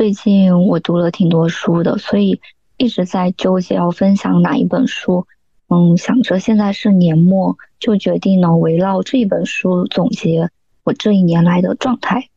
[0.00, 2.40] 最近我读了挺多书的，所以
[2.78, 5.26] 一直在纠结要分享哪一本书。
[5.68, 10.48] 嗯，想着现在是年末，就决定呢围绕这一本书总结
[10.84, 12.30] 我这一年来的状态。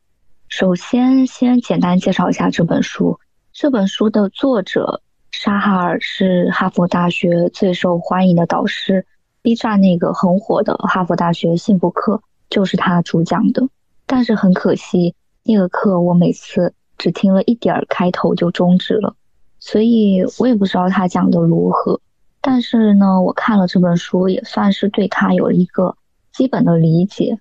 [0.49, 3.17] 首先，先简单介绍一下这本书。
[3.53, 5.01] 这本书的作者
[5.31, 9.05] 沙哈尔是哈佛大学最受欢迎的导师
[9.41, 13.69] ，B 站那个很火的哈佛大学幸福课就是他主讲的。
[14.05, 19.15] 但是很可惜，那个课我每次只听了一点儿开头就终止了，
[19.59, 21.99] 所以我也不知道他讲的如何。
[22.41, 25.95] 但是呢，我看了这本书，也算是对他有了一个
[26.31, 27.39] 基本的理解。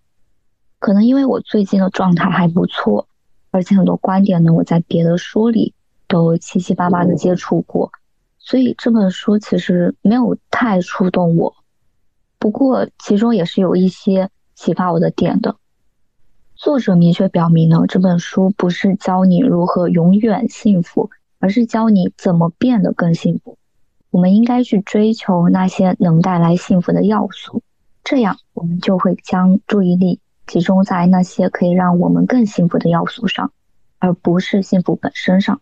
[0.78, 3.06] 可能因为我最近的状态还不错，
[3.50, 5.74] 而且很多观点呢，我在别的书里
[6.08, 7.92] 都七七八八的接触过，
[8.38, 11.54] 所以这本书其实没有太触动我。
[12.38, 15.56] 不过其中也是有一些启发我的点的。
[16.62, 21.10] 作者明确表明呢，这本书不是教你如何永远幸福，
[21.40, 23.58] 而是教你怎么变得更幸福。
[24.10, 27.64] 我们应该去追求那些能带来幸福的要素，
[28.04, 33.50] 这样我们就会将注意力集中在那些可以让我们更幸福的要素上，
[33.98, 35.60] 而不是幸福本身上。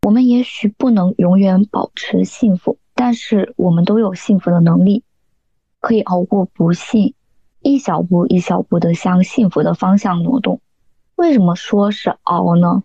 [0.00, 5.04] 我们也许不能永远保持幸福，但是我们都有幸福的能力，
[5.80, 7.12] 可以熬过不幸，
[7.64, 10.60] 一小步一小步的向幸福的方向挪动。
[11.16, 12.82] 为什么说是熬呢？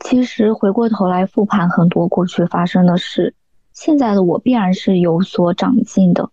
[0.00, 3.34] 其实回过头来复盘很多过去发生的事。
[3.72, 6.30] 现在的我必然是有所长进的，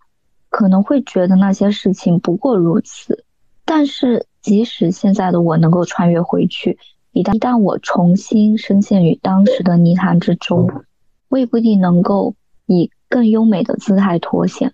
[0.50, 3.24] 可能会觉得那些事情不过如此。
[3.66, 6.80] 但是，即使现在的我能够穿越回去，
[7.12, 10.68] 一旦一旦我重新深陷于当时的泥潭之中，
[11.30, 12.34] 我也不一定能够
[12.66, 14.74] 以更优美的姿态脱险。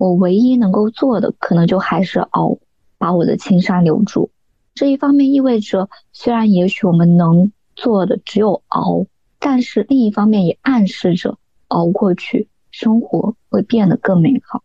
[0.00, 2.56] 我唯一能够做的，可能就还是熬，
[2.96, 4.30] 把我的青山留住。
[4.72, 9.04] 这一方面意味着，虽然也许我们能做的只有熬，
[9.38, 11.36] 但是另一方面也暗示着。
[11.68, 14.64] 熬过去，生活会变得更美好。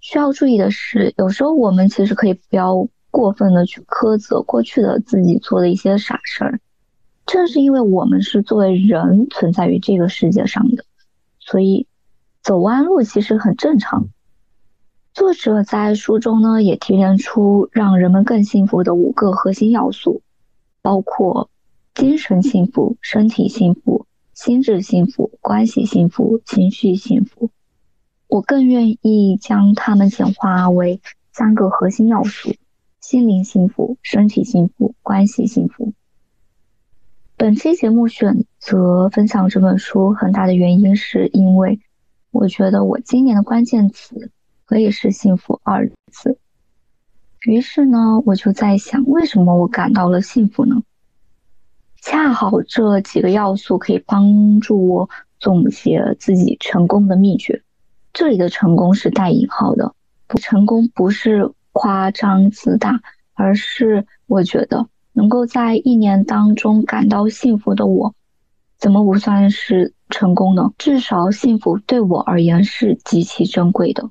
[0.00, 6.60] 需要注意的是，有时候我们其实可以不要过分的去苛责过去的自己做的一些傻事儿。
[7.24, 10.84] 正是因为我们是作为人存在于这个世界上的，
[11.40, 11.86] 所以
[12.42, 14.10] 走弯路其实很正常。
[15.18, 20.22] 作者在书中呢也提炼出让人们更幸福的五个核心要素，
[20.80, 21.50] 包括
[21.92, 24.06] 精神幸福、身体幸福。
[24.32, 27.50] 心智幸福、关系幸福、情绪幸福，
[28.28, 31.00] 我更愿意将它们简化为
[31.32, 32.54] 三个核心要素：
[33.00, 35.94] 心灵幸福、身体幸福、关系幸福。
[37.36, 41.80] 本期节目选择分享这本书，很大的原因是因为
[42.30, 44.30] 我觉得我今年的关键词
[44.68, 46.38] 可以是“幸福”二字。
[47.46, 50.82] 于是呢，我就在想，为什么我感到了幸福呢？
[52.02, 55.08] 恰好这几个要素可以帮助我
[55.40, 57.62] 总结自己成功的秘诀。
[58.12, 59.94] 这里的成功是带引号的，
[60.26, 63.00] 不成功不是夸张自大，
[63.32, 68.14] 而是我觉得能够在一年当中感到幸福的我，
[68.76, 70.74] 怎么不算是成功呢？
[70.76, 74.10] 至少幸福对我而言是极其珍贵的。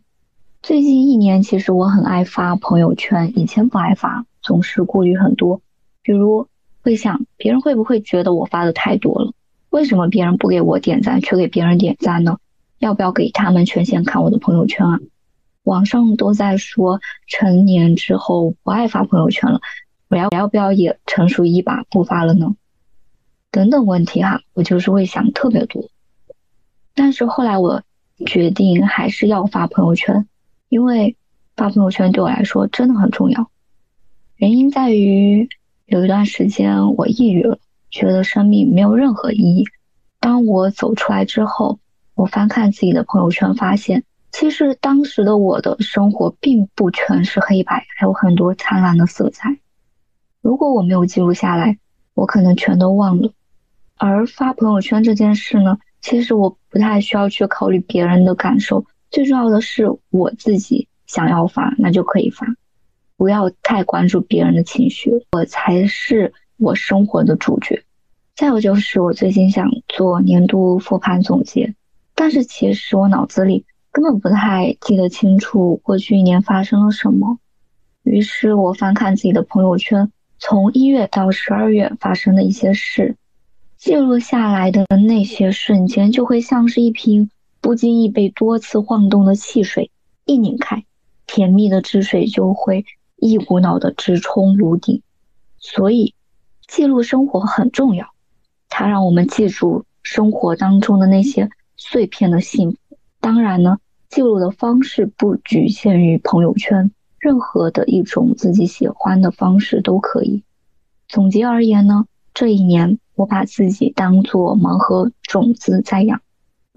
[0.67, 5.61] 最近一年，其实我很爱发朋友圈，以前不爱发，总是顾虑很多，
[6.03, 6.49] 比如。
[6.81, 9.31] 会想别人会不会觉得我发的太多了？
[9.69, 12.37] 为什么别人不给我点赞，却给别人点赞呢？
[12.79, 14.99] 要不要给他们权限看我的朋友圈啊？
[15.63, 19.61] 网上都在说成年之后不爱发朋友圈了，
[20.09, 22.55] 我要要不要也成熟一把不发了呢？
[23.51, 25.89] 等等问题哈，我就是会想特别多。
[26.93, 27.83] 但是后来我
[28.25, 30.27] 决定还是要发朋友圈，
[30.69, 31.15] 因为
[31.55, 33.49] 发朋友圈对我来说真的很重要。
[34.35, 35.49] 原因在于。
[35.89, 37.59] 有一段时间我抑郁了，
[37.89, 39.63] 觉得生命没有任何意义。
[40.19, 41.79] 当我走出来之后，
[42.13, 44.03] 我翻看自己的朋友圈，发现
[44.33, 49.59] 其实当时的我的生活并不全是黑白，还有很多灿烂的色彩。
[50.41, 51.77] 如果我没有记录下来，
[52.13, 53.31] 我可能全都忘了。
[53.95, 62.45] 而发朋友圈这件事呢，其实我不太需要去考虑别人的感受，最重要的是我自己想要发，那就可以发。
[63.15, 67.83] 不要太关注别人的情绪，我才是我生活的主角。
[68.35, 71.73] 再有就是，我最近想做年度复盘总结，
[72.13, 77.39] 但是其实我脑子里根本不太记得清楚过去一年发生了什么。
[78.03, 83.15] 于是我翻看自己的朋友圈，从一月到十二月发生的一些事，
[83.77, 87.31] 记录下来的那些瞬间，就会像是一瓶
[87.67, 89.91] 不经意被多次晃动的汽水，
[90.23, 90.85] 一拧开，
[91.25, 92.85] 甜蜜的汁水就会。
[93.17, 95.01] 一股脑的直冲颅顶。
[95.57, 96.15] 所以，
[96.65, 98.07] 记录生活很重要，
[98.69, 102.77] 它让我们记住生活当中的那些碎片的幸福。
[103.19, 110.41] 当然呢，记录的方式不局限于朋友圈，任何的一种自己喜欢的方式都可以。
[111.09, 116.21] 总结而言呢，这一年我把自己当做盲盒种子在养。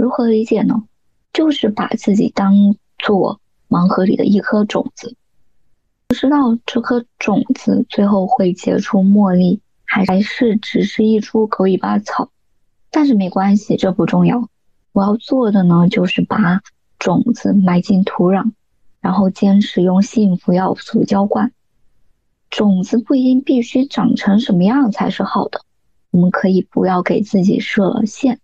[0.00, 0.84] 如何理解呢？
[1.32, 5.14] 就是把自己当做盲盒里的一颗种子，
[6.08, 12.30] 不知道这颗种子最后会结出茉莉，还是只是一株狗尾巴草。
[12.90, 14.48] 但是没关系，这不重要。
[14.92, 16.62] 我要做的呢，就是把
[16.98, 18.50] 种子埋进土壤，
[19.00, 21.52] 然后坚持用幸福要素浇灌。
[22.50, 25.60] 种子不一定必须长成什么样才是好的，
[26.10, 28.40] 我们可以不要给自己设限，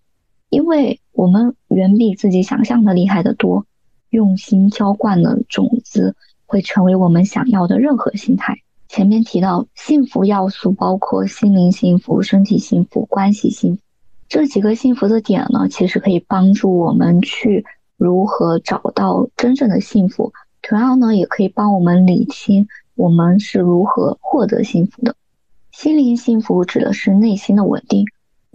[0.50, 3.66] 因为我们远比自己想象的厉害得多。
[4.10, 6.14] 用心浇灌的种子
[6.46, 8.56] 会成为我们想要的任何心态。
[8.88, 13.82] 前面提到幸福要素包括心灵幸福、身体幸福、关系幸福
[14.28, 17.64] 这几个幸福的点呢，其实可以帮助我们去
[17.96, 20.32] 如何找到真正的幸福，
[20.62, 22.68] 同样呢，也可以帮我们理清。
[22.94, 25.14] 我们是如何获得幸福的？
[25.72, 28.06] 心灵幸福指的是内心的稳定。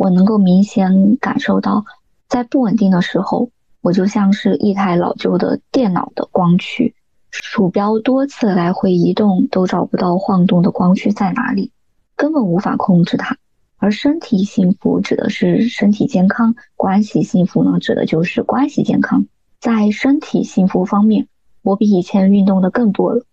[0.01, 1.85] 我能够明显感受到，
[2.27, 3.51] 在不稳定的时候，
[3.81, 6.95] 我就像是一台老旧的电脑的光驱，
[7.29, 11.71] 鼠标多次来回移动都找不到晃动的光驱在哪里，
[12.15, 13.37] 根本无法控制它。
[13.77, 19.27] 而身体幸福指的是身体健康，关系幸福呢，指的就是关系健康。
[19.59, 21.27] 在身体幸福方面，
[21.61, 23.23] 我比以前运动的更多了。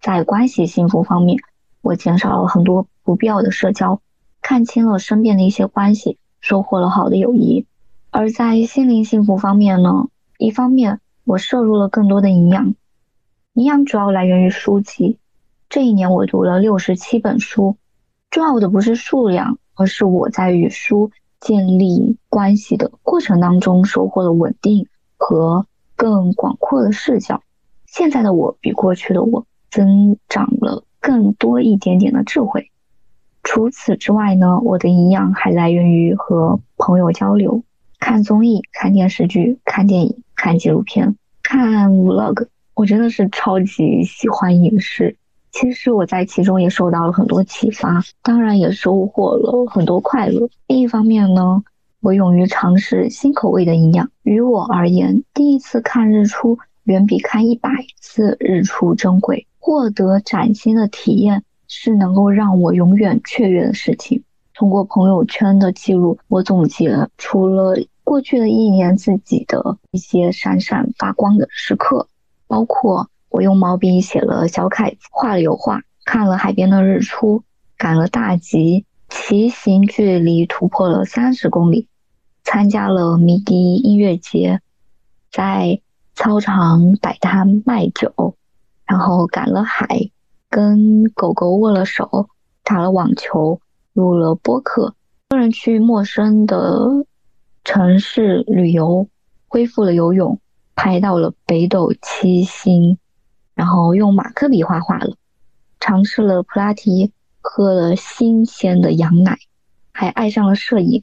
[0.00, 1.38] 在关系幸福方面，
[1.80, 4.00] 我减少了很多不必要的社交，
[4.52, 7.64] 看清了身边的一些关系，收获了好的友谊。
[8.10, 12.74] 而在心灵幸福方面呢，一方面我摄入了更多的营养，
[13.54, 15.16] 营养主要来源于书籍。
[15.70, 17.76] 这一年我读了六十七本书，
[18.28, 21.10] 重要的不是数量，而是我在与书
[21.40, 25.64] 建立关系的过程当中收获了稳定和
[25.96, 27.42] 更广阔的视角。
[27.86, 29.46] 现在的我比过去的我。
[29.70, 32.70] 增长了更多一点点的智慧。
[33.42, 37.62] 除此之外呢，我的营养还来源于和朋友交流、
[37.98, 42.46] 看综艺、看电视剧、看电影、看纪录片、看 vlog。
[42.74, 45.16] 我真的是超级喜欢影视。
[45.50, 50.48] 其实我在其中也受到了很多启发，当然也收获了很多快乐。
[50.66, 51.62] 另一方面呢，
[52.00, 54.10] 我勇于尝试新口味的营养。
[54.22, 59.46] 于我而言，第一次看日出远比看一百次日出珍贵。
[59.58, 61.44] 获得崭新的体验
[61.74, 64.22] 是能够让我永远雀跃的事情。
[64.52, 67.74] 通过朋友圈的记录，我总结出了
[68.04, 72.08] 过去的一年自己的一些闪闪发光的时刻，
[72.46, 77.42] 包括我用毛笔写了小楷，画了油画，看了海边的日出，
[77.78, 81.88] 赶了大集，骑行距离突破了三十公里，
[82.44, 84.60] 参加了迷笛音乐节，
[85.32, 85.80] 在
[86.14, 88.36] 操场摆摊卖酒。
[88.84, 90.10] 然后赶了海，
[90.52, 92.28] 跟狗狗握了手，
[92.62, 93.58] 打了网球，
[93.94, 94.94] 录了播客，
[95.30, 97.06] 个人去陌生的
[97.64, 99.08] 城市旅游，
[99.48, 100.38] 恢复了游泳，
[100.74, 102.98] 拍到了北斗七星，
[103.54, 105.16] 然后用马克笔画画了，
[105.80, 109.38] 尝试了普拉提，喝了新鲜的羊奶，
[109.90, 111.02] 还爱上了摄影。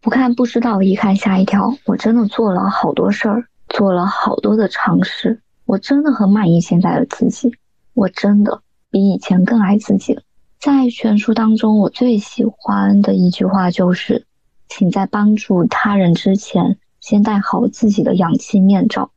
[0.00, 1.74] 不看不知道，一看吓一跳。
[1.84, 5.42] 我真的做了好多事儿，做了好多的尝试。
[5.66, 7.54] 我真的很满意现在的自己，
[7.92, 10.22] 我真的比以前更爱自己了。
[10.58, 14.26] 在全书当中，我最喜欢的一句话就是
[14.68, 19.10] ：“请在帮助他人之前，先戴好自己的氧气面罩。”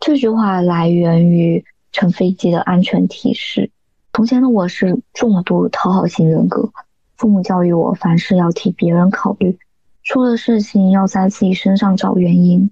[0.00, 3.70] 这句话来源于乘飞机的安全提示。
[4.12, 6.72] 从前的我是重度讨好型人格，
[7.16, 9.58] 父母教育我凡事要替别人考虑，
[10.02, 12.70] 出了事情要在自己身上找原因。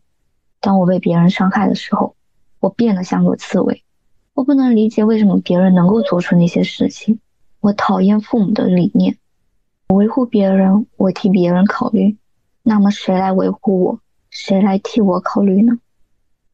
[0.60, 2.16] 当我被别人伤害的时候，
[2.58, 3.84] 我变得像个刺猬，
[4.38, 7.18] 我不能理解为什么别人能够做出那些事情。
[7.58, 9.16] 我讨厌父母的理念，
[9.88, 12.16] 我维护别人，我替别人考虑，
[12.62, 14.00] 那么谁来维护我？
[14.30, 15.80] 谁来替我考虑呢？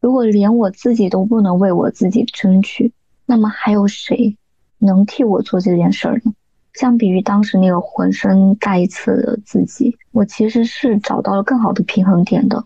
[0.00, 2.94] 如果连我自己都不能为我自己争取，
[3.26, 4.38] 那么还有谁
[4.78, 6.32] 能替我做这件事儿呢？
[6.72, 12.64] 相比于当时那个浑身带刺的自己，我其实是找到了更好的平衡点的。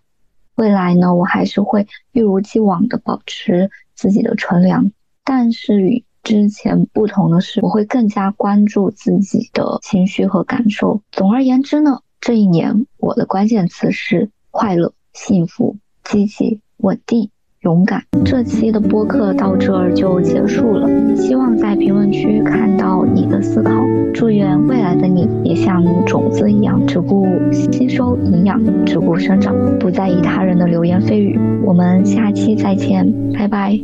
[0.55, 4.93] 未来呢，我还是会一如既往的保持自己的纯良，
[5.30, 11.02] 但是与之前不同的是，我会更加关注自己的情绪和感受。
[11.12, 17.28] 总而言之呢，这一年我的关键词是快乐、幸福、积极、稳定。
[17.62, 18.04] 勇敢。
[18.25, 23.73] 这期的播客到这儿就结束了，希望在评论区看到你的思考。
[24.14, 31.37] 祝愿未来的你也像种子一样，只顾吸收营养，只顾生长，不在意他人的流言蜚语。
[31.64, 33.76] 我们下期再见，拜拜。